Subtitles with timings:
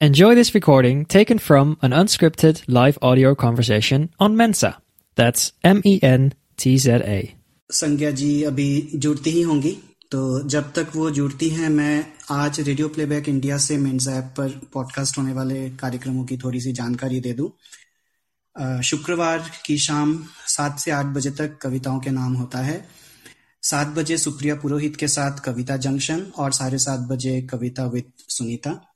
[0.00, 4.78] Enjoy this recording taken from an unscripted live audio conversation on Mensa.
[5.14, 7.36] That's M E N T Z A.
[7.70, 9.72] संज्ञा जी, अभी जुड़ती ही होंगी
[10.10, 14.60] तो जब तक वो जुड़ती हैं, मैं आज रेडियो प्लेबैक इंडिया से मेन्स ऐप पर
[14.72, 20.90] पॉडकास्ट होने वाले कार्यक्रमों की थोड़ी सी जानकारी दे दूँ शुक्रवार की शाम सात से
[20.90, 22.84] आठ बजे तक कविताओं के नाम होता है
[23.62, 28.89] सात बजे सुप्रिया पुरोहित के साथ कविता जंक्शन और साढ़े सात बजे कविता विद सुनीता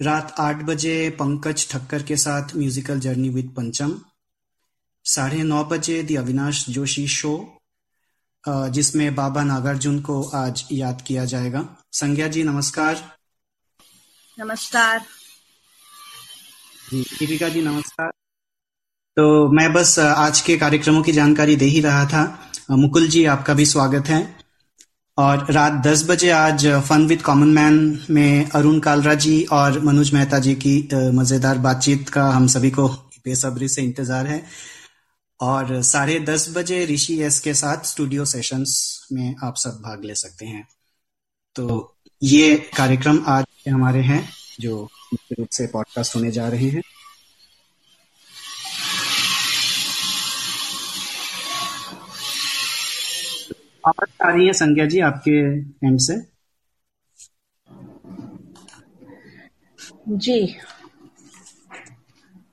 [0.00, 4.00] रात आठ बजे पंकज ठक्कर के साथ म्यूजिकल जर्नी विद पंचम
[5.04, 7.60] साढ़े नौ बजे दी अविनाश जोशी शो
[8.48, 13.18] जिसमें बाबा नागार्जुन को आज याद किया जाएगा। संज्ञा जी नमस्कार।
[14.38, 15.04] नमस्कार।
[16.92, 18.10] जी दीपिका जी नमस्कार।
[19.16, 23.54] तो मैं बस आज के कार्यक्रमों की जानकारी दे ही रहा था। मुकुल जी आपका
[23.54, 24.39] भी स्वागत है।
[25.20, 27.74] और रात 10 बजे आज फन विद कॉमन मैन
[28.10, 30.72] में अरुण कालरा जी और मनोज मेहता जी की
[31.14, 32.86] मज़ेदार बातचीत का हम सभी को
[33.24, 34.42] बेसब्री से इंतज़ार है।
[35.40, 38.72] और साढ़े दस बजे ऋषि एस के साथ स्टूडियो सेशंस
[39.12, 40.66] में आप सब भाग ले सकते हैं।
[41.56, 44.22] तो ये कार्यक्रम आज के हमारे हैं,
[44.60, 46.82] जो मुख्य रूप से पॉडकास्ट होने जा रहे हैं।
[53.86, 55.36] आवाज़ आ रही है संज्ञा जी आपके
[55.86, 56.16] एंड से।
[60.08, 60.38] जी।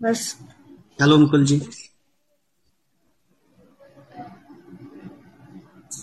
[0.01, 0.21] बस।
[1.01, 1.59] हेलो मुकुल जी।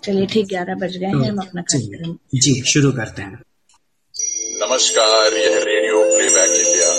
[0.04, 3.42] चलिए ठीक ग्यारह बज गए हैं हम अपना चलिए। कार्यक्रम जी शुरू करते हैं।
[4.62, 6.90] नमस्कार यह रेडियो प्लेबैक इंडिया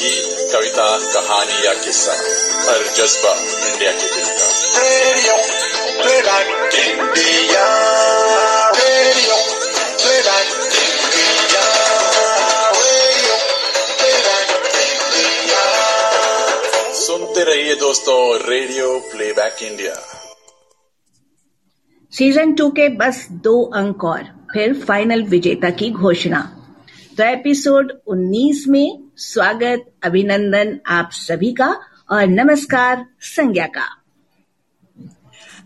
[0.00, 2.12] गीत कविता कहानी या किस्सा
[2.68, 3.34] हर जज्बा
[3.68, 4.46] इंडिया के दिल का।
[4.78, 5.83] रेडियो।
[16.94, 18.96] सुनते रहिए दोस्तों रेडियो
[19.62, 19.94] इंडिया
[22.12, 24.22] सीज़न टू के बस दो अंक और,
[24.52, 26.56] फिर फाइनल विजेता की घोषणा।
[27.16, 34.03] तो एपिसोड 19 में स्वागत, अभिनंदन आप सभी का, और नमस्कार संज्ञा का।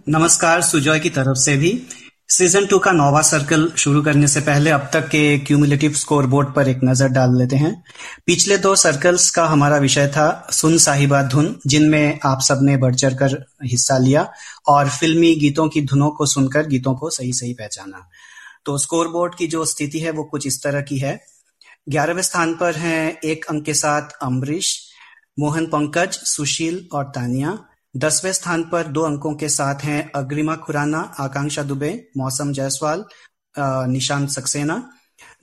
[0.08, 1.82] नमस्कार, सुजॉय की तरफ़ से भी।
[2.28, 6.54] सीज़न टू का नोवा सर्कल शुरू करने से पहले अब तक के क्यूमुलेटिव स्कोर बोर्ड
[6.54, 7.84] पर एक नज़र डाल लेते हैं।
[8.26, 13.14] पिछले दो सर्कल्स का हमारा विषय था सुन साहिबा धुन, जिनमें आप सबने बढ़ चढ़
[13.14, 14.32] कर हिस्सा लिया
[14.68, 18.08] और फिल्मी गीतों की धुनों को सुनकर गीतों को सही सही पहचाना।
[18.64, 21.20] तो स्कोर बोर्ड की जो स्थिति है वो कुछ इस तरह की है।
[21.88, 24.78] ग्यारहवें स्थान पर हैं एक अंक के साथ अम्बरीश
[25.38, 27.58] मोहन पंकज, सुशील और तानिया।
[27.98, 33.04] दसवें स्थान पर दो अंकों के साथ हैं अग्रिमा खुराना, आकांक्षा दुबे, मौसम जायसवाल
[33.90, 34.76] निशांत सक्सेना।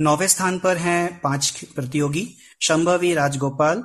[0.02, 2.28] नौवें स्थान पर हैं पाँच प्रतियोगी,
[2.62, 3.84] शंभवी राजगोपाल,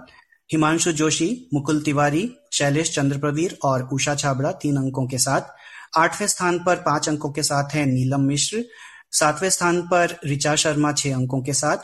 [0.51, 2.23] हिमांशु जोशी, मुकुल तिवारी,
[2.53, 5.51] शैलेश चंद्रप्रवीर और उषा छाबड़ा तीन अंकों के साथ।
[5.99, 8.65] आठवें स्थान पर पाँच अंकों के साथ हैं नीलम मिश्र,
[9.13, 11.79] सातवें स्थान पर ऋचा शर्मा छह अंकों के साथ,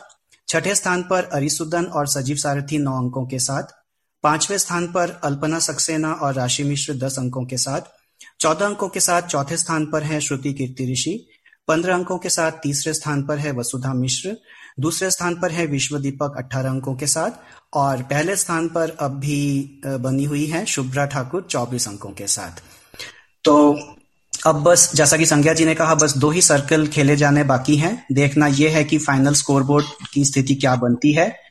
[0.47, 3.75] छठे स्थान पर अरिसुदन और सजीव सारथी नौ अंकों के साथ
[4.27, 7.81] पाँचवें स्थान पर अल्पना सक्सेना और राशि मिश्र दस अंकों के साथ,
[8.39, 11.29] चौदह अंकों के साथ चौथे स्थान पर है श्रुति कीर्ति ऋषि,
[11.67, 14.35] पंद्रह अंकों के साथ तीसरे स्थान पर है वसुधा मिश्र,
[14.79, 17.31] दूसरे स्थान पर है विश्व दीपक अठारह अंकों के साथ,
[17.73, 22.61] और पहले स्थान पर अब भी बनी हुई है शुभ्रा ठाकुर चौबीस अंकों के साथ।
[23.43, 23.79] तो
[24.45, 27.77] अब बस, जैसा कि संज्ञा जी ने कहा, बस दो ही सर्कल खेले जाने बाकी
[27.77, 31.46] हैं। देखना यह है कि फाइनल स्कोरबोर्ड की स्थिति क्या बनती है।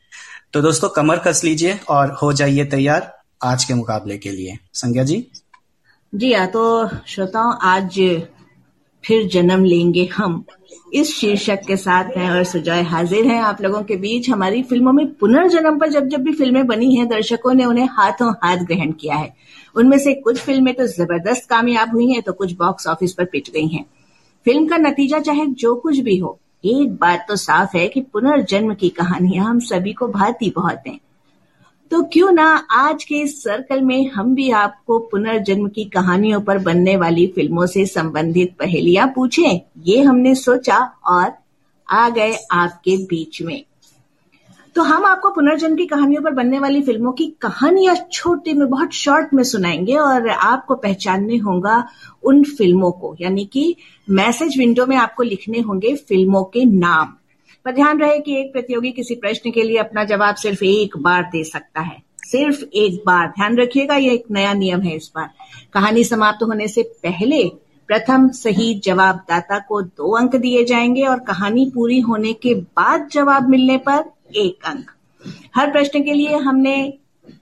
[0.56, 3.10] तो दोस्तों, कमर कस लीजिए और हो जाइए तैयार
[3.44, 5.16] आज के मुकाबले के लिए। संज्ञा जी?
[6.12, 6.62] जी हाँ तो
[7.06, 7.98] श्रोताओं, आज
[9.04, 10.44] फिर जन्म लेंगे हम।
[10.94, 14.92] इस शीर्षक के साथ हैं और सुजॉय हाजिर हैं आप लोगों के बीच। हमारी फ़िल्मों
[14.92, 18.92] में पुनर्जन्म पर जब जब भी फ़िल्में बनी हैं, दर्शकों ने उन्हें हाथों हाथ ग्रहण
[18.92, 19.34] किया है।
[19.76, 23.50] उनमें से कुछ फ़िल्में तो ज़बरदस्त कामयाब हुई हैं तो कुछ बॉक्स ऑफ़िस पर पिट
[23.50, 23.84] गई हैं।
[24.46, 28.74] फ़िल्म का नतीजा चाहे जो कुछ भी हो एक बात तो साफ़ है कि पुनर्जन्म
[28.74, 30.98] की कहानियाँ हम सभी को भाती बहुत हैं।
[31.90, 36.58] तो क्यों ना आज के इस सर्कल में हम भी आपको पुनर्जन्म की कहानियों पर
[36.58, 41.32] बनने वाली फ़िल्मों से संबंधित पहेलियाँ पूछें, ये हमने सोचा और
[41.88, 43.64] आ गए आपके बीच में।
[44.76, 48.92] तो हम आपको पुनर्जन्म की कहानियों पर बनने वाली फ़िल्मों की कहानियाँ छोटे में बहुत
[48.92, 51.88] शॉर्ट में सुनाएँगे और आपको पहचानने होगा
[52.24, 53.76] उन फ़िल्मों को, यानी कि
[54.10, 57.14] मैसेज विंडो में आपको लिखने होंगे फ़िल्मों के नाम।
[57.64, 61.22] पर ध्यान रहे कि एक प्रतियोगी किसी प्रश्न के लिए अपना जवाब सिर्फ़ एक बार
[61.22, 65.30] दे सकता है। सिर्फ़ एक बार। ध्यान रखिएगा ये एक नया नियम है इस बार।
[65.74, 67.48] कहानी समाप्त होने से पहले
[67.88, 73.48] प्रथम सही जवाबदाता को दो अंक दिए जाएँगे और कहानी पूरी होने के बाद जवाब
[73.48, 74.90] मिलने पर एक अंक।
[75.56, 76.76] हर प्रश्न के लिए हमने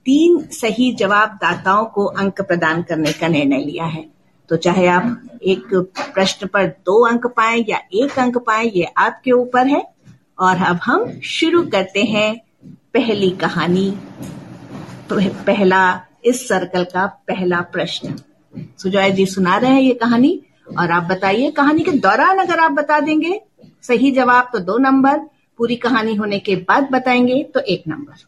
[0.05, 4.05] तीन सही जवाब दाताओं को अंक प्रदान करने का निर्णय लिया है।
[4.49, 9.31] तो चाहे आप एक प्रश्न पर दो अंक पाए या एक अंक पाए, ये आपके
[9.31, 9.83] ऊपर है।
[10.39, 12.35] और अब हम शुरू करते हैं
[12.93, 13.93] पहली कहानी
[15.11, 18.15] पहला, इस सर्कल का पहला प्रश्न।
[18.77, 20.39] सुजॉय जी सुना रहे हैं ये कहानी,
[20.79, 23.39] और आप बताइए, कहानी के दौरान अगर आप बता देंगे,
[23.81, 25.19] सही जवाब तो दो नंबर
[25.59, 28.23] पूरी कहानी होने के बाद बताएँगे तो एक नंबर।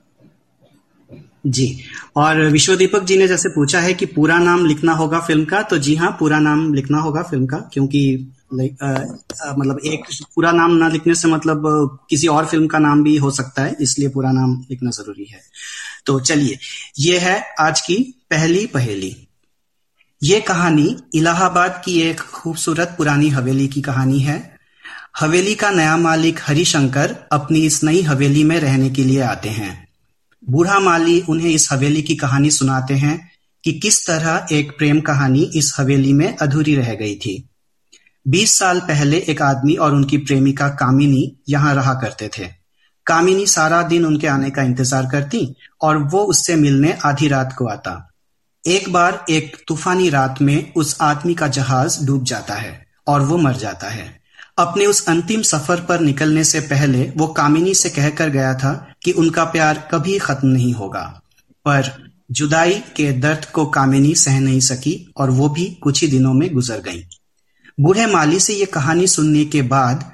[1.48, 1.68] जी,
[2.16, 5.62] और विश्व दीपक जी ने जैसे पूछा है कि पूरा नाम लिखना होगा फ़िल्म का
[5.64, 10.88] तो जी हाँ पूरा नाम लिखना होगा फ़िल्म का, क्योंकि मतलब एक पूरा नाम ना
[10.88, 14.58] लिखने से मतलब किसी और फ़िल्म का नाम भी हो सकता है, इसलिए पूरा नाम
[14.72, 15.42] लिखना ज़रूरी है।
[16.06, 16.58] तो चलिए,
[17.00, 17.96] ये है आज की
[18.30, 19.16] पहली पहेली।
[20.22, 24.57] ये कहानी इलाहाबाद की एक खूबसूरत पुरानी हवेली की कहानी है।
[25.18, 29.72] हवेली का नया मालिक हरिशंकर अपनी इस नई हवेली में रहने के लिए आते हैं।
[30.44, 33.32] बूढ़ा माली उन्हें इस हवेली की कहानी सुनाते हैं
[33.64, 37.34] कि किस तरह एक प्रेम कहानी इस हवेली में अधूरी रह गई थी।
[38.26, 42.48] बीस साल पहले एक आदमी और उनकी प्रेमिका कामिनी यहाँ रहा करते थे।
[43.06, 45.42] कामिनी सारा दिन उनके आने का इंतज़ार करती
[45.82, 47.96] और वो उससे मिलने आधी रात को आता।
[48.64, 53.38] एक बार एक तूफानी रात में उस आदमी का जहाज़ डूब जाता है और वो
[53.38, 54.27] मर जाता है।
[54.58, 59.12] अपने उस अंतिम सफ़र पर निकलने से पहले वो कामिनी से कहकर गया था कि
[59.12, 61.22] उनका प्यार कभी खत्म नहीं होगा।
[61.66, 66.34] पर जुदाई के दर्द को कामिनी सह नहीं सकी और वो भी कुछ ही दिनों
[66.34, 67.04] में गुजर गई।
[67.80, 70.12] बूढ़े माली से ये कहानी सुनने के बाद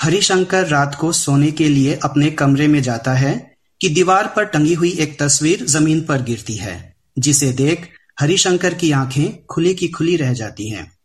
[0.00, 4.74] हरिशंकर रात को सोने के लिए अपने कमरे में जाता है कि दीवार पर टंगी
[4.74, 7.88] हुई एक तस्वीर ज़मीन पर गिरती है, जिसे देख
[8.20, 10.95] हरिशंकर की आँखें खुली की खुली रह जाती हैं।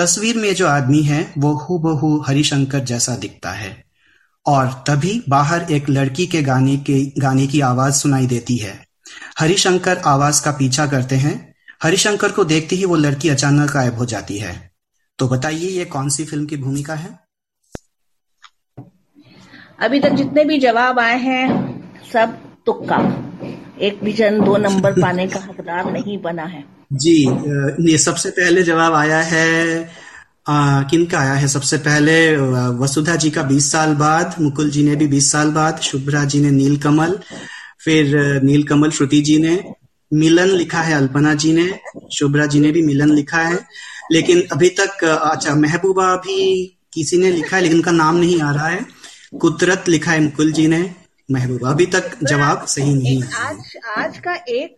[0.00, 3.84] तस्वीर में जो आदमी है, वो हूबहू हरिशंकर जैसा दिखता है।
[4.46, 8.86] और तभी बाहर एक लड़की के गाने के, गाने की आवाज़ सुनाई देती है।
[9.38, 14.06] हरिशंकर आवाज़ का पीछा करते हैं। हरिशंकर को देखते ही वो लड़की अचानक गायब हो
[14.06, 14.70] जाती है।
[15.18, 17.18] तो बताइए, ये कौन सी फ़िल्म की भूमिका है?
[19.82, 21.80] अभी तक जितने भी जवाब आए हैं,
[22.12, 22.96] सब तुक्का।
[23.80, 27.12] एक भी जन दो नंबर पाने का हकदार नहीं बना है। जी
[27.90, 29.90] ये सबसे पहले जवाब आया है
[30.90, 32.14] किन का आया है सबसे पहले?
[32.78, 36.40] वसुधा जी का 20 साल बाद, मुकुल जी ने भी 20 साल बाद, शुभ्रा जी
[36.40, 37.18] ने नील कमल
[37.84, 39.62] फिर नील कमल श्रुति जी ने,
[40.12, 41.70] मिलन लिखा है अल्पना जी ने,
[42.12, 43.58] शुभ्रा जी ने भी मिलन लिखा है,
[44.12, 46.64] लेकिन अभी तक अच्छा महबूबा भी
[46.94, 48.84] किसी ने लिखा है, लेकिन उनका नाम नहीं आ रहा है
[49.40, 50.82] कुदरत लिखा है मुकुल जी ने
[51.32, 53.56] महबूबा। अभी तक जवाब सही नहीं आज
[53.98, 54.76] आज का एक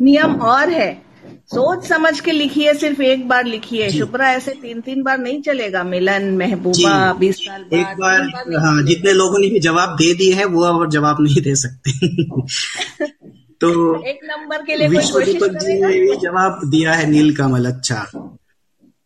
[0.00, 1.12] नियम और है।
[1.46, 5.82] सोच समझ के लिखिए सिर्फ़ एक बार लिखिए। शुभ्रा ऐसे तीन तीन बार नहीं चलेगा।
[5.84, 8.20] मिलन महबूबा बीस साल एक बार
[8.58, 11.92] हाँ जितने लोगों ने भी जवाब दे दिए हैं वो और जवाब नहीं दे सकते।
[13.60, 13.70] तो
[14.08, 18.06] एक नंबर के लिए विश्व दीपक जी ने भी जवाब दिया है नील कमल अच्छा।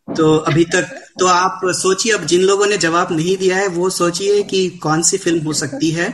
[0.07, 3.89] तो अभी तक तो आप सोचिए अब जिन लोगों ने जवाब नहीं दिया है वो
[3.89, 6.07] सोचिए कि कौन सी फ़िल्म हो सकती है।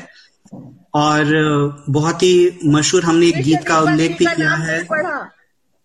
[0.95, 1.25] और
[1.89, 4.79] बहुत ही मशहूर हमने एक गीत का उल्लेख भी किया है।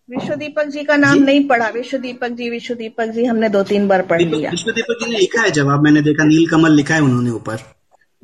[0.09, 1.25] विश्व दीपक जी का नाम जी?
[1.25, 4.71] नहीं पढ़ा। विश्व दीपक जी विश्व दीपक जी हमने दो तीन बार पढ़ लिया। विश्व
[4.71, 5.83] दीपक जी ने लिखा है जवाब?
[5.83, 7.57] मैंने देखा नील कमल लिखा है उन्होंने ऊपर।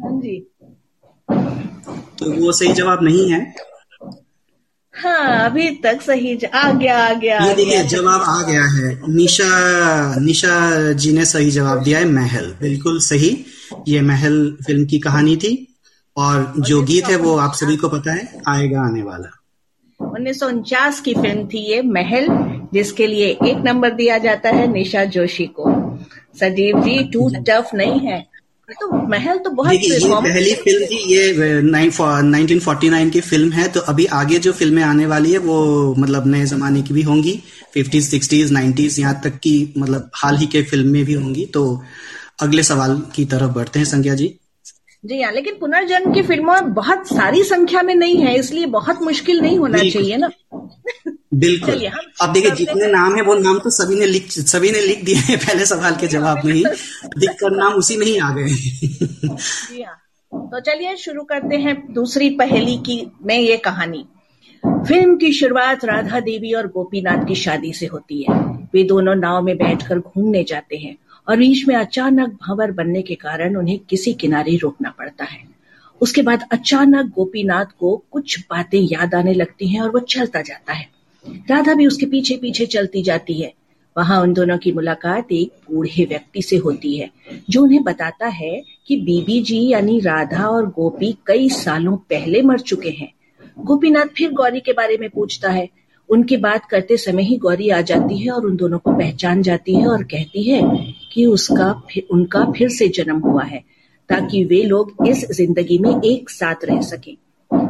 [0.03, 0.39] हाँ जी।
[2.19, 3.41] तो वो सही जवाब नहीं है।
[4.95, 9.49] हाँ अभी तक सही आ गया आ गया ये देखिए जवाब आ गया है। निशा
[10.21, 13.45] निशा जी ने सही जवाब दिया है महल। बिल्कुल सही।
[13.89, 15.77] ये महल फ़िल्म की कहानी थी
[16.17, 19.41] और जो गीत है वो आप सभी को पता है आएगा आने वाला।
[20.01, 22.27] उन्नीस की फ़िल्म थी ये महल
[22.75, 25.99] जिसके लिए एक नंबर दिया जाता है निशा जोशी को।
[26.41, 28.34] सजीव जी टू टफ नहीं है।
[28.73, 33.67] तो महल तो बहुत ये पहली फ़िल्म थी ये नाइनटीन फोर्टी नाइन की फ़िल्म है
[33.69, 37.33] तो अभी आगे जो फ़िल्में आने वाली है वो मतलब नए जमाने की भी होंगी।
[37.75, 41.83] फिफ्टीज सिक्सटीज नाइन्टीज यहाँ तक की मतलब हाल ही के फ़िल्म में भी होंगी। तो
[42.43, 44.35] अगले सवाल की तरफ़ बढ़ते हैं संज्ञा जी।
[45.05, 49.41] जी हाँ लेकिन पुनर्जन्म की फ़िल्मों बहुत सारी संख्या में नहीं है इसलिए बहुत मुश्किल
[49.41, 50.29] नहीं होना चाहिए ना।
[51.35, 51.87] बिल्कुल।
[52.21, 55.15] अब देखिए जितने नाम है वो नाम तो सभी ने लिख सभी ने लिख दिए
[55.15, 56.65] हैं पहले सवाल के जवाब में ही।
[57.19, 58.43] दिक्कत नाम उसी में ही आ गए
[59.83, 60.01] हाँ।
[60.33, 64.05] तो चलिए शुरू करते हैं दूसरी पहेली की में ये कहानी।
[64.67, 69.43] फ़िल्म की शुरुआत राधा देवी और गोपीनाथ की शादी से होती है। वे दोनों नाव
[69.43, 70.97] में बैठकर घूमने जाते हैं
[71.29, 75.55] और बीच में अचानक भंवर बनने के कारण उन्हें किसी किनारे रोकना पड़ता है।
[76.01, 80.73] उसके बाद अचानक गोपीनाथ को कुछ बातें याद आने लगती हैं और वो चलता जाता
[80.73, 80.94] है।
[81.51, 83.53] राधा भी उसके पीछे पीछे चलती जाती है।
[83.97, 87.11] वहाँ उन दोनों की मुलाकात एक बूढ़े व्यक्ति से होती है,
[87.51, 92.59] जो उन्हें बताता है कि बीबी जी यानी राधा और गोपी कई सालों पहले मर
[92.61, 93.13] चुके हैं।
[93.59, 95.69] गोपीनाथ फिर गौरी के बारे में पूछता है।
[96.09, 99.75] उनकी बात करते समय ही गौरी आ जाती है और उन दोनों को पहचान जाती
[99.75, 100.63] है और कहती है
[101.13, 103.63] कि उसका फिर उनका फिर से जन्म हुआ है,
[104.11, 107.15] ताकि वे लोग इस ज़िंदगी में एक साथ रह सकें।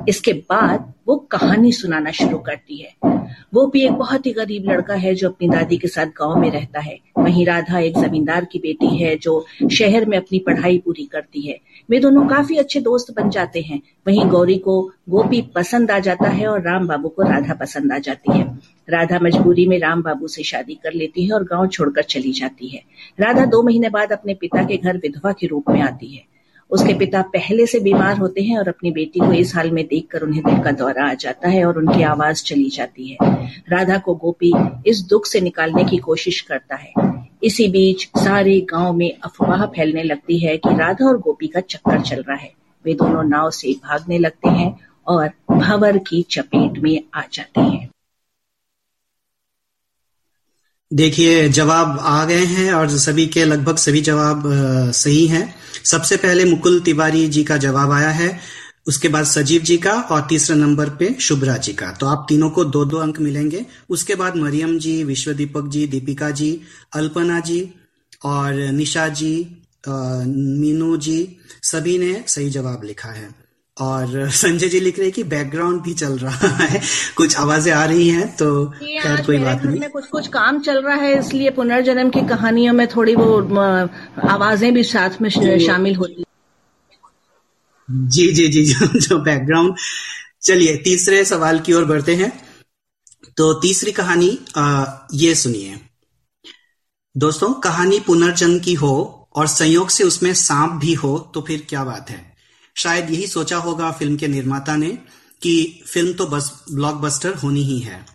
[0.08, 3.12] इसके बाद वो कहानी सुनाना शुरू करती है।
[3.54, 6.50] वो भी एक बहुत ही गरीब लड़का है जो अपनी दादी के साथ गाँव में
[6.50, 11.04] रहता है। वहीं राधा एक जमींदार की बेटी है जो शहर में अपनी पढ़ाई पूरी
[11.04, 11.58] करती है।
[11.90, 16.28] वे दोनों काफ़ी अच्छे दोस्त बन जाते हैं। वहीं गौरी को गोपी पसंद आ जाता
[16.28, 18.44] है और राम बाबू को राधा पसंद आ जाती है।
[18.88, 22.68] राधा मजबूरी में राम बाबू से शादी कर लेती है और गाँव छोड़कर चली जाती
[22.68, 22.82] है।
[23.20, 26.33] राधा दो महीने बाद अपने पिता के घर विधवा के रूप में आती है।
[26.74, 30.20] उसके पिता पहले से बीमार होते हैं और अपनी बेटी को इस हाल में देखकर
[30.20, 33.16] उन्हें दिल का दौरा आ जाता है और उनकी आवाज़ चली जाती है।
[33.68, 34.52] राधा को गोपी
[34.86, 36.92] इस दुख से निकालने की कोशिश करता है।
[37.42, 42.00] इसी बीच सारे गाँव में अफवाह फैलने लगती है कि राधा और गोपी का चक्कर
[42.00, 42.52] चल रहा है।
[42.84, 47.88] वे दोनों नाव से भागने लगते हैं और भंवर की चपेट में आ जाते हैं।
[50.90, 54.42] देखिए, जवाब आ गए हैं और सभी के लगभग सभी जवाब
[54.94, 58.38] सही हैं। सबसे पहले मुकुल तिवारी जी का जवाब आया है,
[58.86, 62.50] उसके बाद सजीव जी का और तीसरे नंबर पे शुभ्रा जी का। तो आप तीनों
[62.50, 66.60] को दो दो अंक मिलेंगे। उसके बाद मरियम जी विश्व दीपक जी, दीपिका जी,
[66.94, 67.70] अल्पना जी
[68.24, 69.34] और निशा जी
[69.88, 73.43] मीनू जी, सभी ने सही जवाब लिखा है।
[73.80, 76.80] और संजय जी लिख रहे हैं कि बैकग्राउंड भी चल रहा है।
[77.16, 80.94] कुछ आवाज़ें आ रही हैं तो खैर कोई बात नहीं। कुछ कुछ काम चल रहा
[80.94, 83.40] है इसलिए पुनर्जन्म की कहानियों में थोड़ी वो
[84.28, 86.24] आवाज़ें भी साथ में शामिल होती
[87.90, 89.76] जी जी जी जो, जो बैकग्राउंड
[90.42, 92.32] चलिए तीसरे सवाल की ओर बढ़ते हैं।
[93.36, 95.80] तो तीसरी कहानी आ, ये सुनिए।
[97.16, 101.84] दोस्तों कहानी पुनर्जन्म की हो और संयोग से उसमें सांप भी हो तो फिर क्या
[101.84, 102.33] बात है?
[102.76, 104.98] शायद यही सोचा होगा फ़िल्म के निर्माता ने
[105.42, 108.06] कि फ़िल्म तो बस ब्लॉकबस्टर होनी ही है।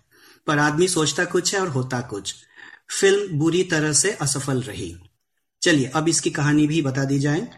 [0.46, 2.34] पर आदमी सोचता कुछ है और होता कुछ।
[3.00, 4.96] फ़िल्म बुरी तरह से असफल रही।
[5.62, 7.48] चलिए, अब इसकी कहानी भी बता दी जाए।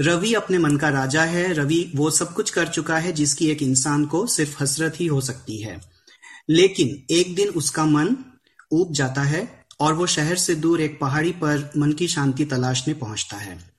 [0.00, 3.62] रवि अपने मन का राजा है। रवि वो सब कुछ कर चुका है जिसकी एक
[3.62, 5.80] इंसान को सिर्फ़ हसरत ही हो सकती है।
[6.50, 8.16] लेकिन एक दिन उसका मन
[8.72, 12.94] ऊब जाता है और वो शहर से दूर एक पहाड़ी पर मन की शांति तलाशने
[12.94, 13.71] पहुँचता है।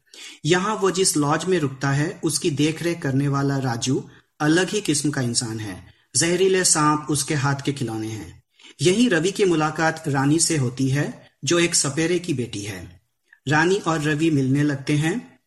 [0.46, 5.12] यहाँ वो जिस लॉज में रुकता है, उसकी देखरेख करने वाला राजू अलग ही किस्म
[5.12, 8.44] का इंसान है। जहरीले सांप उसके हाथ के खिलौने हैं।
[8.82, 13.02] यही रवि की मुलाकात रानी से होती है, जो एक सपेरे की बेटी है।
[13.48, 15.40] रानी और रवि मिलने लगते हैं।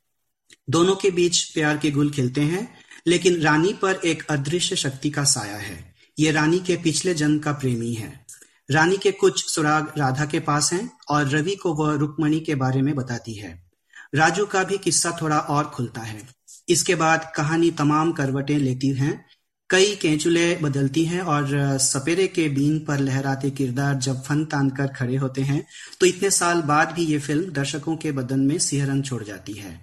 [0.71, 5.25] दोनों के बीच प्यार के गुल खिलते हैं, लेकिन रानी पर एक अदृश्य शक्ति का
[5.25, 8.27] साया है। ये रानी के पिछले जन्म का प्रेमी है।
[8.71, 12.83] रानी के कुछ सुराग राधा के पास हैं, और रवि को वह रुक्मणी के बारे
[12.83, 13.66] में बताती है।
[14.13, 16.21] राजू का भी किस्सा थोड़ा और खुलता है।
[16.69, 19.25] इसके बाद कहानी तमाम करवटें लेती हैं।
[19.71, 21.47] कई केंचुले बदलती हैं और
[21.81, 25.65] सपेरे के बीन पर लहराते किरदार जब फन तान कर खड़े होते हैं
[26.01, 29.75] तो इतने साल बाद भी ये फ़िल्म दर्शकों के बदन में सिहरन छोड़ जाती है।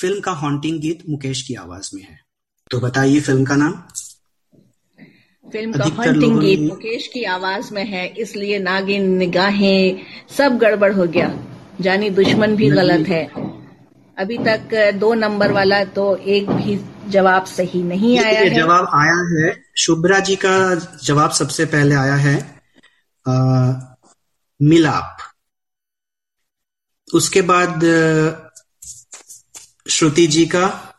[0.00, 2.18] फ़िल्म का हॉन्टिंग गीत मुकेश की आवाज़ में है।
[2.70, 3.72] तो बताइए फ़िल्म का नाम।
[5.46, 10.00] फ़िल्म का हॉन्टिंग गीत मुकेश की आवाज़ में है इसलिए नागिन निगाहें
[10.38, 11.28] सब गड़बड़ हो गया।
[11.80, 13.24] जानी दुश्मन भी गलत है।
[14.18, 16.80] अभी तक दो नंबर वाला तो एक भी
[17.10, 22.14] जवाब सही नहीं आया है। जवाब आया है। शुभ्रा जी का जवाब सबसे पहले आया
[22.14, 22.62] है
[23.28, 23.34] आ,
[24.62, 25.16] मिलाप।
[27.14, 27.80] उसके बाद
[29.90, 30.94] श्रुति जी का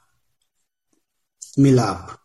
[1.60, 2.20] मिलाप।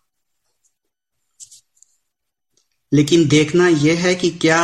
[2.92, 4.62] लेकिन देखना यह है कि क्या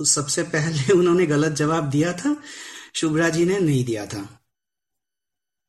[0.00, 2.36] सबसे पहले उन्होंने गलत जवाब दिया था?
[2.94, 4.38] शुभ्रा जी ने नहीं दिया था।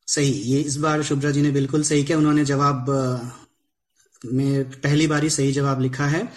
[0.08, 2.90] सही, ये इस बार शुभ्रा जी ने बिल्कुल सही किया। उन्होंने जवाब
[4.26, 6.34] में पहली बार ही सही जवाब लिखा है।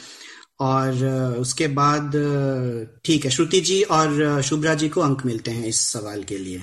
[0.61, 1.04] और
[1.38, 2.12] उसके बाद
[3.04, 6.62] ठीक है, श्रुति जी और शुभ्रा जी को अंक मिलते हैं इस सवाल के लिए।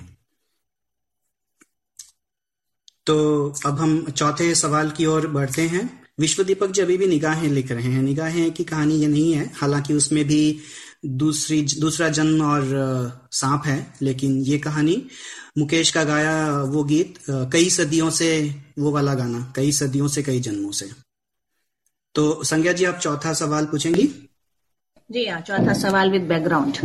[3.05, 7.49] तो अब हम चौथे सवाल की ओर बढ़ते हैं। विश्व दीपक जी अभी भी निगाहें
[7.49, 10.59] लिख रहे हैं। निगाहें की कहानी ये नहीं है। हालाँकि उसमें भी
[11.03, 14.95] दूसरी दूसरा जन्म और सांप है, लेकिन ये कहानी
[15.57, 18.29] मुकेश का गाया वो गीत कई सदियों से
[18.79, 20.89] वो वाला गाना, कई सदियों से कई जन्मों से।
[22.15, 24.07] तो संज्ञा जी, आप चौथा सवाल पूछेंगी?
[25.09, 26.77] जी हाँ चौथा सवाल विद बैकग्राउंड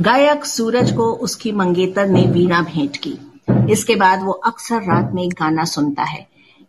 [0.00, 3.14] गायक सूरज को उसकी मंगेतर ने वीणा भेंट की।
[3.72, 6.26] इसके बाद वो अक्सर रात में गाना सुनता है।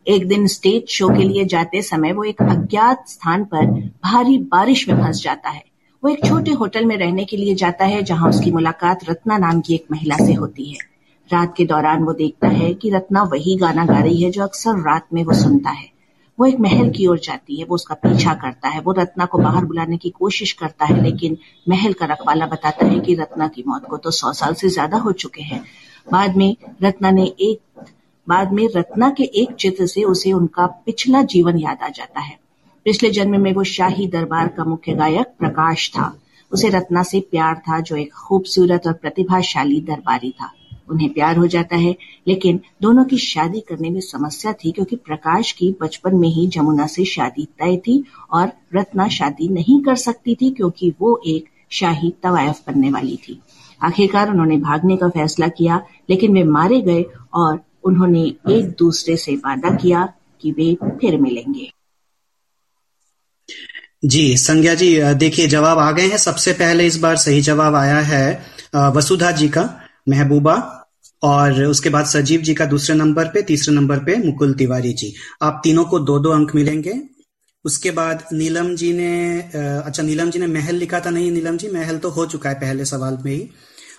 [0.08, 3.66] एक दिन स्टेज शो के लिए जाते समय वो एक अज्ञात स्थान पर
[4.04, 5.64] भारी बारिश में फंस जाता है।
[6.04, 9.60] वो एक छोटे होटल में रहने के लिए जाता है, जहाँ उसकी मुलाकात रत्ना नाम
[9.62, 10.78] की एक महिला से होती है।
[11.30, 14.80] रात के दौरान वो देखता है कि रत्ना वही गाना गा रही है जो अक्सर
[14.80, 15.90] रात में वो सुनता है।
[16.38, 19.38] वो एक महल की ओर जाती है, वो उसका पीछा करता है, वो रत्ना को
[19.38, 21.38] बाहर बुलाने की कोशिश करता है, लेकिन
[21.70, 24.98] महल का रखवाला बताता है कि रत्ना की मौत को तो सौ साल से ज़्यादा
[24.98, 25.64] हो चुके हैं।
[26.12, 27.60] बाद में रत्ना ने एक,
[28.28, 32.41] बाद में रत्ना के एक चित्र से उसे उनका पिछला जीवन याद आ जाता है।
[32.86, 36.18] पिछले जन्म में वो शाही दरबार का मुख्य गायक प्रकाश था।
[36.52, 40.52] उसे रत्ना से प्यार था, जो एक खूबसूरत और प्रतिभाशाली दरबारी था।
[40.90, 41.96] उन्हें प्यार हो जाता है,
[42.28, 46.88] लेकिन दोनों की शादी करने में समस्या थी, क्योंकि प्रकाश की बचपन में ही जमुना
[46.88, 52.14] से शादी तय थी और रत्ना शादी नहीं कर सकती थी, क्योंकि वो एक शाही
[52.24, 53.42] तवायफ बनने वाली थी।
[53.84, 59.36] आखिरकार उन्होंने भागने का फैसला किया, लेकिन वे मारे गए और उन्होंने एक दूसरे से
[59.36, 61.72] वादा किया कि वे फिर मिलेंगे।
[64.04, 68.00] जी, संज्ञा जी देखिए, जवाब आ गए हैं। सबसे पहले इस बार सही जवाब आया
[68.02, 69.64] है वसुधा जी का,
[70.10, 70.56] महबूबा,
[71.24, 75.14] और उसके बाद सजीव जी का दूसरे नंबर पे, तीसरे नंबर पे, मुकुल तिवारी जी।
[75.42, 76.94] आप तीनों को दो दो अंक मिलेंगे।
[77.66, 81.68] उसके बाद नीलम जी ने अच्छा नीलम जी ने महल लिखा था, नहीं, नीलम जी,
[81.70, 83.50] महल तो हो चुका है पहले सवाल में ही।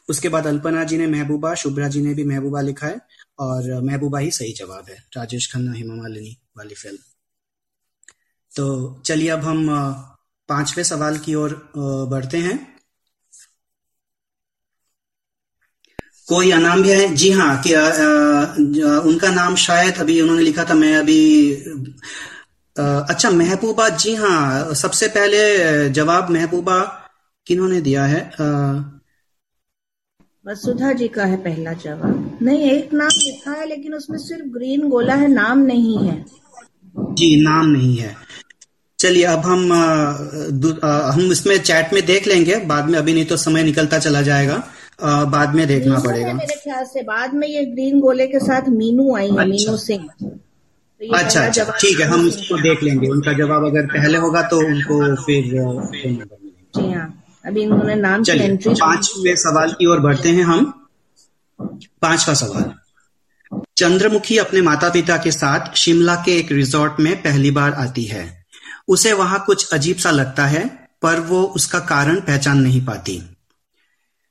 [0.08, 3.00] उसके बाद अल्पना जी ने महबूबा, शुभ्रा जी ने भी महबूबा लिखा है,
[3.38, 7.11] और महबूबा ही सही जवाब है। राजेश खन्ना हेमा मालिनी वाली फ़िल्म।
[8.56, 8.66] तो
[9.06, 9.66] चलिए अब हम
[10.48, 11.70] पाँचवें सवाल की ओर
[12.10, 12.58] बढ़ते हैं।
[16.28, 17.14] कोई अनाम भी है?
[17.14, 21.20] जी हाँ कि आ, आ, उनका नाम शायद अभी उन्होंने लिखा था मैं अभी
[22.76, 26.78] आ, अच्छा महबूबा जी हाँ सबसे पहले जवाब महबूबा
[27.46, 28.20] किन्होंने दिया है?
[30.44, 34.88] वसुधा जी का है पहला जवाब। नहीं एक नाम लिखा है लेकिन उसमें सिर्फ़ ग्रीन
[34.88, 36.24] गोला है नाम नहीं है।
[36.96, 38.16] जी नाम नहीं है।
[39.02, 39.82] चलिए अब हम आ,
[40.88, 44.22] आ, हम इसमें चैट में देख लेंगे बाद में अभी नहीं तो समय निकलता चला
[44.22, 44.62] जाएगा
[45.02, 48.68] आ, बाद में देखना पड़ेगा। मेरे ख्याल से बाद में ये ग्रीन गोले के साथ
[48.68, 53.32] मीनू आई अच्छा। मीनू सिंह। तो अच्छा अच्छा ठीक है हम इसको देख लेंगे उनका
[53.32, 55.48] जवाब अगर पहले होगा तो उनको फिर
[56.76, 57.08] जी हाँ
[57.46, 60.72] अभी इन्होंने नाम एंट्री पांचवे सवाल की ओर बढ़ते हैं हम।
[62.02, 62.70] पांचवा सवाल।
[63.76, 68.41] चंद्रमुखी अपने माता पिता के साथ शिमला के एक रिजॉर्ट में पहली बार आती है।
[68.92, 73.22] उसे वहाँ कुछ अजीब सा लगता है, पर वो उसका कारण पहचान नहीं पाती।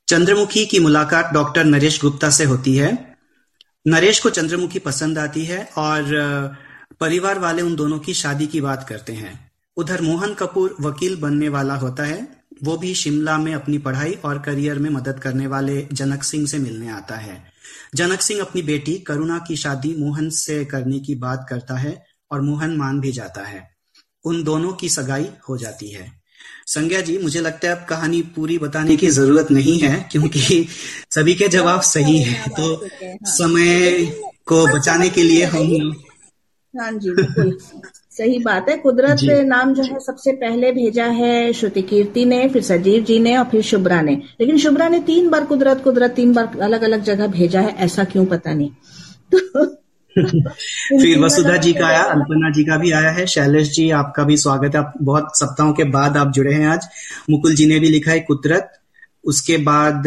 [0.08, 3.16] चंद्रमुखी की मुलाकात डॉक्टर नरेश गुप्ता से होती है।
[3.86, 6.56] नरेश को चंद्रमुखी पसंद आती है और
[7.00, 11.48] परिवार वाले उन दोनों की शादी की बात करते हैं। उधर मोहन कपूर वकील बनने
[11.48, 15.88] वाला होता है। वो भी शिमला में अपनी पढ़ाई और करियर में मदद करने वाले
[15.92, 17.44] जनक सिंह से मिलने आता है।
[17.94, 22.40] जनक सिंह अपनी बेटी करुणा की शादी मोहन से करने की बात करता है और
[22.40, 23.71] मोहन मान भी जाता है।
[24.24, 26.10] उन दोनों की सगाई हो जाती है।
[26.66, 30.66] संज्ञा जी मुझे लगता है अब कहानी पूरी बताने की ज़रूरत नहीं है क्योंकि
[31.10, 32.88] सभी के जवाब सही है। तो
[33.30, 34.04] समय
[34.46, 35.94] को बचाने के लिए हम
[36.74, 37.58] हाँ जी बिल्कुल।
[38.10, 42.62] सही बात है। कुदरत नाम जो है सबसे पहले भेजा है श्रुति कीर्ति ने फिर
[42.62, 46.32] सजीव जी ने और फिर शुभ्रा ने। लेकिन शुभ्रा ने तीन बार कुदरत कुदरत तीन
[46.32, 48.70] बार अलग अलग जगह भेजा है ऐसा क्यों पता नहीं?
[49.34, 49.64] तो
[50.18, 54.36] फिर वसुधा जी का आया अल्पना जी का भी आया है शैलेश जी आपका भी
[54.36, 56.86] स्वागत है। आप बहुत सप्ताहों के बाद आप जुड़े हैं आज।
[57.30, 58.72] मुकुल जी ने भी लिखा है कुदरत।
[59.24, 60.06] उसके बाद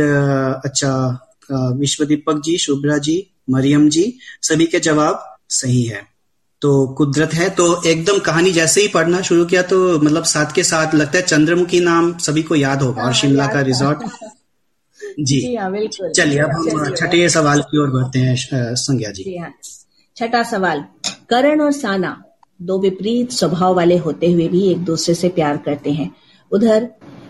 [0.65, 1.19] अच्छा
[1.51, 6.15] विश्व दीपक जी शुभ्रा जी मरियम जी सभी के जवाब सही है।
[6.61, 10.63] तो कुदरत है तो एकदम कहानी जैसे ही पढ़ना शुरू किया तो मतलब साथ के
[10.63, 13.99] साथ लगता है चंद्रमुखी नाम सभी को याद होगा और हाँ, शिमला का रिजॉर्ट।
[15.19, 15.71] जी। हाँ,
[16.15, 18.35] चलिए अब हम छठे सवाल की ओर बढ़ते हैं
[18.75, 19.53] संज्ञा जी, जी हाँ।
[20.17, 20.85] छठा सवाल,
[21.29, 22.23] करण और साना
[22.61, 26.15] दो विपरीत स्वभाव वाले होते हुए भी एक दूसरे से प्यार करते हैं।
[26.51, 26.89] उधर,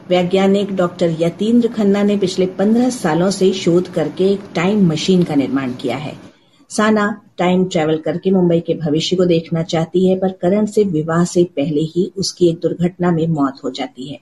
[0.10, 5.36] वैज्ञानिक डॉक्टर यतीन्द्र खन्ना ने पिछले पंद्रह सालों से शोध करके एक टाइम मशीन का
[5.36, 6.14] निर्माण किया है।
[6.70, 11.26] साना टाइम ट्रेवल करके मुंबई के भविष्य को देखना चाहती है, पर करण से विवाह
[11.26, 14.20] से पहले ही उसकी एक दुर्घटना में मौत हो जाती है।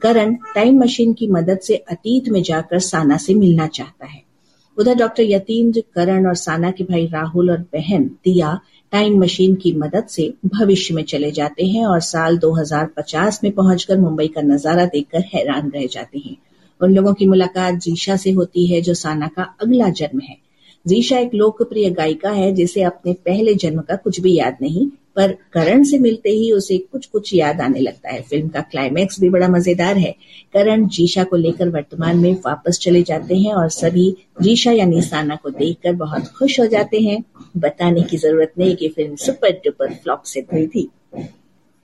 [0.00, 4.31] करण टाइम मशीन की मदद से अतीत में जाकर साना से मिलना चाहता है।
[4.78, 8.60] उधर डॉक्टर यतीन्द्र करण और साना के भाई राहुल और बहन दिया
[8.92, 13.98] टाइम मशीन की मदद से भविष्य में चले जाते हैं और साल 2050 में पहुंचकर
[13.98, 16.36] मुंबई का नज़ारा देखकर हैरान रह जाते हैं।
[16.80, 20.36] उन लोगों की मुलाकात जीशा से होती है, जो साना का अगला जन्म है।
[20.86, 25.32] जीशा एक लोकप्रिय गायिका है, जिसे अपने पहले जन्म का कुछ भी याद नहीं पर
[25.52, 29.30] करण से मिलते ही उसे कुछ कुछ याद आने लगता है। फ़िल्म का क्लाइमैक्स भी
[29.30, 30.14] बड़ा मज़ेदार है।
[30.54, 34.10] करण, जीशा को लेकर वर्तमान में वापस चले जाते हैं और सभी
[34.42, 37.22] जीशा यानी साना को देखकर बहुत खुश हो जाते हैं।
[37.56, 40.88] बताने की ज़रूरत नहीं कि फ़िल्म सुपर डुपर फ्लॉप से हुई थी।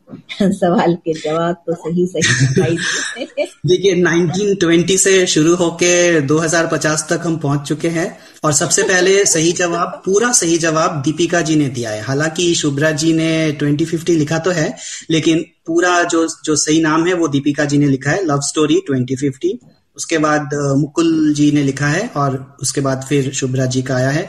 [0.43, 2.77] सवाल के जवाब तो सही सही
[3.67, 9.53] देखिए 1920 से शुरू होके 2050 तक हम पहुँच चुके हैं और सबसे पहले सही
[9.53, 14.39] जवाब, पूरा सही जवाब दीपिका जी ने दिया है। हालाँकि शुभ्रा जी ने 2050 लिखा
[14.39, 14.77] तो है,
[15.11, 18.81] लेकिन पूरा जो जो सही नाम है वो दीपिका जी ने लिखा है लव स्टोरी
[18.91, 19.51] 2050
[19.97, 24.11] उसके बाद मुकुल जी ने लिखा है और उसके बाद फिर शुभ्रा जी का आया
[24.11, 24.29] है।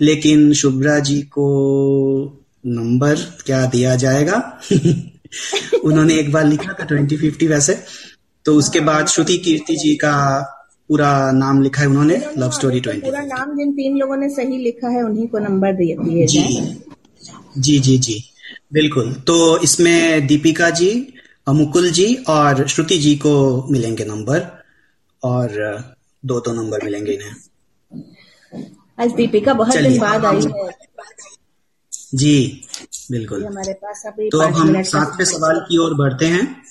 [0.00, 3.14] लेकिन शुभ्रा जी को नंबर
[3.46, 4.60] क्या दिया जाएगा?
[5.84, 7.78] उन्होंने एक बार लिखा था ट्वेंटी फिफ्टी वैसे।
[8.44, 10.12] तो उसके बाद श्रुति कीर्ति जी का
[10.88, 14.58] पूरा नाम लिखा है उन्होंने लव स्टोरी ट्वेंटी पूरा नाम जिन तीन लोगों ने सही
[14.58, 16.42] लिखा है उन्हीं को नंबर दिए जी।
[17.58, 18.22] जी जी जी।
[18.72, 20.90] बिल्कुल। तो इसमें दीपिका जी
[21.48, 23.32] मुकुल जी और श्रुति जी को
[23.70, 24.46] मिलेंगे नंबर
[25.22, 25.48] और
[26.24, 28.02] दो दो नंबर मिलेंगे इन्हें।
[29.00, 30.70] आज दीपिका बहुत दिन बाद आई है।
[32.14, 32.62] जी।
[33.10, 36.62] बिल्कुल। हमारे पास अभी तो अब हम सातवें सवाल की ओर बढ़ते हैं।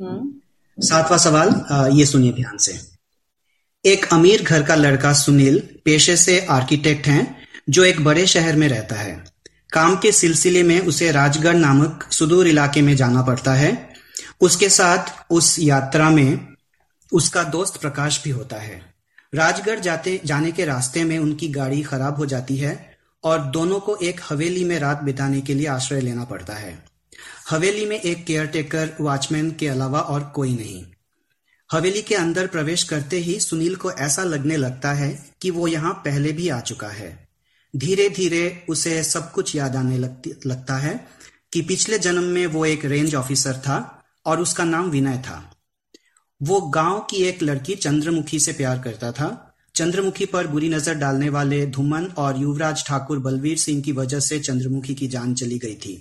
[0.00, 0.32] हम्म।
[0.78, 2.80] सातवां सवाल ये सुनिए ध्यान से।
[3.84, 8.68] एक अमीर घर का लड़का सुनील पेशे से आर्किटेक्ट हैं जो एक बड़े शहर में
[8.68, 9.24] रहता है।
[9.72, 13.92] काम के सिलसिले में उसे राजगढ़ नामक सुदूर इलाके में जाना पड़ता है।
[14.40, 16.46] उसके साथ उस यात्रा में
[17.12, 18.94] उसका दोस्त प्रकाश भी होता है।
[19.34, 22.91] राजगढ़ जाते जाने के रास्ते में उनकी गाड़ी खराब हो जाती है
[23.24, 26.84] और दोनों को एक हवेली में रात बिताने के लिए आश्रय लेना पड़ता है।
[27.50, 30.86] हवेली में एक केयरटेकर वॉचमैन के अलावा और कोई नहीं।
[31.72, 35.92] हवेली के अंदर प्रवेश करते ही सुनील को ऐसा लगने लगता है कि वो यहाँ
[35.92, 37.28] पहले भी आ चुका है।
[37.76, 41.08] धीरे धीरे उसे सब कुछ याद आने लगता है
[41.52, 45.56] कि पिछले जन्म में वो एक रेंज ऑफिसर था और उसका नाम विनय था।
[46.42, 51.28] वो गाँव की एक लड़की चंद्रमुखी से प्यार करता था चंद्रमुखी पर बुरी नज़र डालने
[51.30, 55.74] वाले धुमन और युवराज ठाकुर बलवीर सिंह की वजह से चंद्रमुखी की जान चली गई
[55.76, 55.94] थी।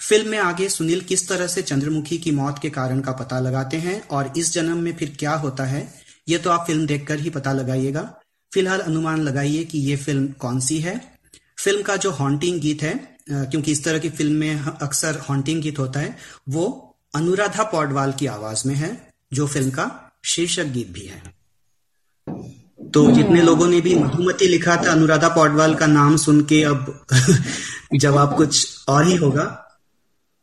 [0.00, 3.76] फ़िल्म में आगे सुनील किस तरह से चंद्रमुखी की मौत के कारण का पता लगाते
[3.78, 5.88] हैं और इस जन्म में फिर क्या होता है,
[6.28, 8.02] ये तो आप फ़िल्म देखकर ही पता लगाइएगा।
[8.52, 11.00] फ़िलहाल अनुमान लगाइए कि ये फ़िल्म कौन सी है।
[11.58, 12.94] फ़िल्म का जो हॉन्टिंग गीत है
[13.30, 16.16] क्योंकि इस तरह की फ़िल्म में अक्सर हॉन्टिंग गीत होता है,
[16.48, 18.90] वो अनुराधा पौडवाल की आवाज़ में है,
[19.32, 19.90] जो फ़िल्म का
[20.24, 21.22] शीर्षक गीत भी है।
[22.94, 27.06] तो जितने लोगों ने भी मधुमती लिखा था अनुराधा पौडवाल का नाम सुन के अब
[27.94, 29.62] जवाब कुछ और ही होगा।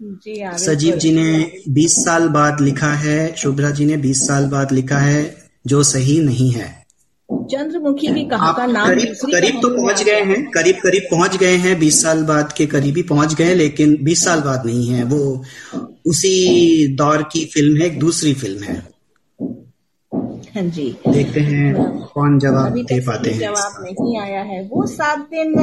[0.01, 4.71] जी सजीव जी ने 20 साल बाद लिखा है शुभ्रा जी ने 20 साल बाद
[4.71, 6.83] लिखा है जो सही नहीं है।
[7.31, 11.55] चंद्रमुखी भी कहा का नाम करीब करीब तो पहुँच गए हैं करीब करीब पहुँच गए
[11.55, 15.03] हैं 20 साल बाद के करीब ही पहुँच गए लेकिन 20 साल बाद नहीं है
[15.03, 15.43] वो
[16.05, 18.92] उसी दौर की फ़िल्म है एक दूसरी फ़िल्म है।
[20.53, 21.73] हाँ जी। देखते हैं
[22.13, 25.53] कौन जवाब दे पाते हैं। जवाब नहीं आया है। वो सात दिन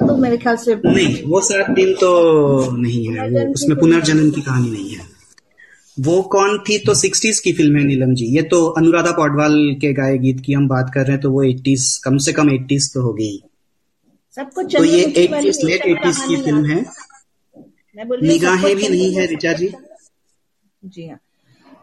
[0.00, 2.10] तो मेरे ख्याल से नहीं वो सात दिन तो
[2.76, 5.08] नहीं है। वो उसमें पुनर्जन्म की कहानी नहीं है।
[5.96, 6.78] वो कौन थी?
[6.78, 10.52] तो सिक्सटीज की फ़िल्म है नीलम जी। ये तो अनुराधा पौडवाल के गाए गीत की
[10.52, 13.36] हम बात कर रहे हैं तो वो एट्टीज कम से कम एट्टीज तो हो गई
[14.36, 16.84] सबको तो ये एट्टीज लेट एट्टीज की फ़िल्म है।
[18.22, 19.68] निगाहें भी नहीं है रिचा जी।
[20.82, 21.18] जी हाँ।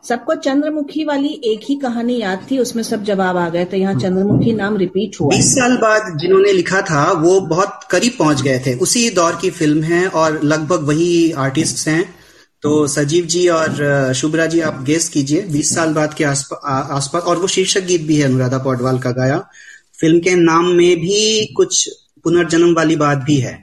[0.04, 3.94] सबको चंद्रमुखी वाली एक ही कहानी याद थी उसमें सब जवाब आ गए थे यहाँ
[3.96, 8.60] चंद्रमुखी नाम रिपीट हुआ बीस साल बाद जिन्होंने लिखा था वो बहुत करीब पहुँच गए
[8.66, 12.04] थे। उसी दौर की फ़िल्म है और लगभग वही आर्टिस्ट हैं।
[12.64, 17.38] तो सजीव जी और शुभ्रा जी आप गेस कीजिए बीस साल बाद के आसपास और
[17.38, 19.38] वो शीर्षक गीत भी है अनुराधा पौडवाल का गाया।
[20.00, 21.88] फ़िल्म के नाम में भी कुछ
[22.24, 23.54] पुनर्जन्म वाली बात भी है।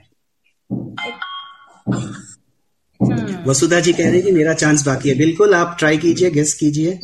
[3.47, 6.99] वसुधा जी कह रही कि मेरा चांस बाकी है। बिल्कुल आप ट्राई कीजिए गेस कीजिए।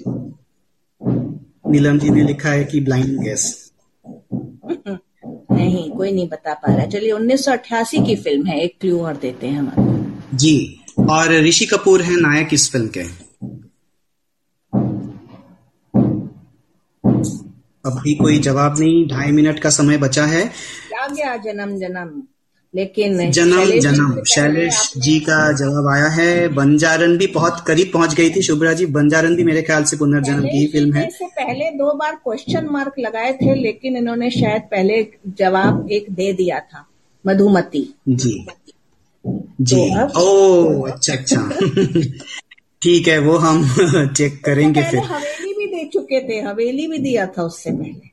[1.68, 3.72] नीलम जी ने लिखा है कि ब्लाइंड गेस
[5.52, 9.48] नहीं कोई नहीं बता पा रहा। चलिए 1988 की फ़िल्म है एक क्लू और देते
[9.48, 10.56] हैं हम जी
[11.10, 13.04] और ऋषि कपूर है नायक इस फ़िल्म के।
[17.86, 20.46] अभी कोई जवाब नहीं ढाई मिनट का समय बचा है।
[20.90, 22.22] क्या गया जन्म जन्म।
[22.76, 28.30] लेकिन जन्म जन्म। शैलेश जी का जवाब आया है। बंजारन भी बहुत करीब पहुँच गई
[28.30, 31.94] थी। शुभ्रा जी बंजारन भी मेरे ख्याल से पुनर्जन्म की फ़िल्म है। से पहले दो
[31.94, 36.88] बार क्वेश्चन मार्क लगाए थे लेकिन इन्होंने शायद पहले जवाब एक दे दिया था।
[37.26, 38.48] मधुमती। जी।
[39.62, 41.50] जी। तो ओ अच्छा अच्छा।
[42.82, 43.68] ठीक है वो हम
[44.18, 48.11] चेक करेंगे फिर। हवेली भी दे चुके थे। हवेली भी दिया था उससे पहले।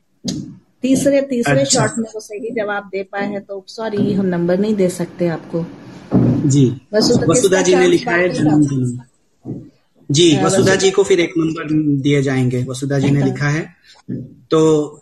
[0.81, 4.59] तीसरे तीसरे अच्छा। शॉट में वो सही जवाब दे पाए हैं तो सॉरी हम नंबर
[4.59, 5.65] नहीं दे सकते आपको।
[6.49, 8.99] जी। वसुधा जी ने लिखा है जन्म जन्म
[10.11, 11.67] जी वसुधा जी को फिर एक नंबर
[12.01, 13.69] दिए जाएँगे। वसुधा जी ने लिखा है।
[14.51, 14.59] तो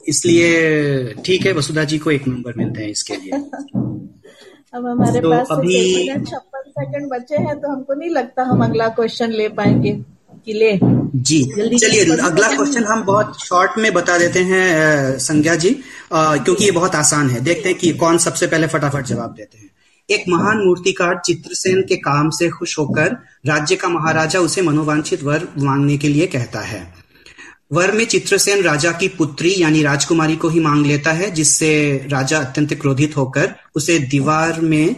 [0.08, 3.32] इसलिए ठीक है वसुधा जी को एक नंबर मिलते हैं इसके लिए।
[4.74, 8.88] अब हमारे तो पास अभी छप्पन सेकंड बचे हैं तो हमको नहीं लगता हम अगला
[8.88, 10.80] क्वेश्चन ले पाएँगे। कि ले।
[11.18, 11.44] जी
[11.78, 15.70] चलिए अगला क्वेश्चन हम बहुत शॉर्ट में बता देते हैं संज्ञा जी
[16.12, 19.58] अ, क्योंकि ये बहुत आसान है। देखते हैं कि कौन सबसे पहले फटाफट जवाब देते
[19.58, 19.70] हैं।
[20.10, 25.48] एक महान मूर्तिकार चित्रसेन के काम से खुश होकर राज्य का महाराजा उसे मनोवांछित वर
[25.58, 26.94] मांगने के लिए कहता है।
[27.74, 32.40] वर में चित्रसेन राजा की पुत्री यानी राजकुमारी को ही मांग लेता है जिससे राजा
[32.40, 34.96] अत्यंत क्रोधित होकर उसे दीवार में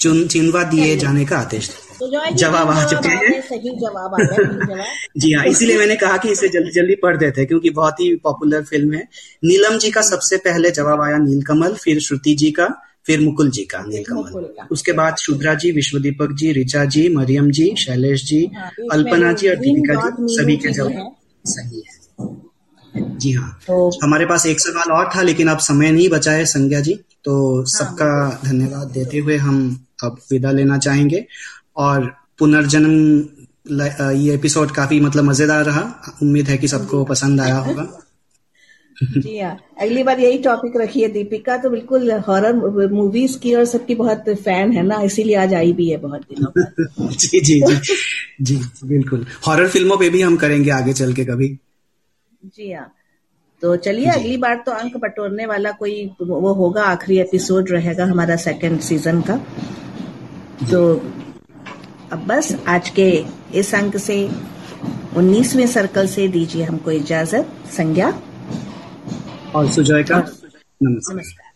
[0.00, 3.70] चुन चिनवा दिए जाने का आदेश देता है। तो है जवाब आ चुके हैं। सही
[3.80, 4.84] जवाब आ गया
[5.18, 8.14] जी हाँ इसीलिए मैंने कहा कि इसे जल्दी जल्दी पढ़ देते हैं क्योंकि बहुत ही
[8.24, 9.02] पॉपुलर फ़िल्म है।
[9.44, 12.68] नीलम जी का सबसे पहले जवाब आया नीलकमल फिर श्रुति जी का
[13.06, 17.74] फिर मुकुल जी का नीलकमल। उसके बाद शुद्रा जी विश्वदीपक जी ऋचा जी मरियम जी
[17.78, 21.96] शैलेश जी हाँ, अल्पना जी और दीपिका जी सभी के जवाब सही है।
[23.18, 26.44] जी हाँ तो हमारे पास एक सवाल और था लेकिन अब समय नहीं बचा है
[26.46, 28.08] संज्ञा जी तो सबका
[28.44, 29.58] धन्यवाद देते हुए हम
[30.04, 31.24] अब विदा लेना चाहेंगे।
[31.78, 32.92] और पुनर्जन्म
[34.16, 35.82] ये एपिसोड काफ़ी मतलब मज़ेदार रहा।
[36.22, 37.86] उम्मीद है कि सबको पसंद आया होगा।
[39.18, 43.94] जी हाँ। अगली बार यही टॉपिक रखिए दीपिका। तो बिल्कुल हॉरर मूवीज़ की और सबकी
[43.94, 47.96] बहुत फ़ैन है ना इसीलिए आज आई भी है बहुत दिनों बाद। जी जी जी।
[48.40, 51.48] जी बिल्कुल। हॉरर फ़िल्मों पे भी हम करेंगे आगे चल के कभी।
[52.44, 52.92] जी हाँ।
[53.62, 58.36] तो चलिए अगली बार तो अंक बटोरने वाला कोई वो होगा आखिरी एपिसोड रहेगा हमारा
[58.36, 59.36] सेकंड सीज़न का।
[60.70, 60.82] तो
[62.12, 63.08] अब बस आज के
[63.58, 64.16] इस अंक से
[65.16, 68.08] उन्नीसवें सर्कल से दीजिए हमको इजाज़त। संज्ञा?
[69.54, 70.18] और सुजय का?
[70.18, 71.46] नमस्कार। नमस्कार।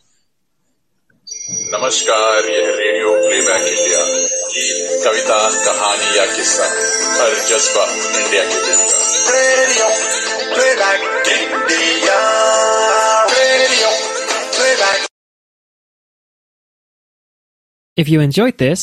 [1.74, 4.02] नमस्कार यह रेडियो प्लेबैक इंडिया
[4.54, 6.66] गीत कविता कहानी या किस्सा
[7.20, 7.84] हर जज्बा
[8.20, 9.88] इंडिया के दिल का radio
[10.54, 12.18] playback India.
[13.30, 13.88] Radio
[14.58, 15.08] playback
[17.96, 18.82] If you enjoyed this,